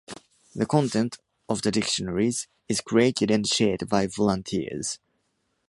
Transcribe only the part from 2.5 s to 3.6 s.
is created and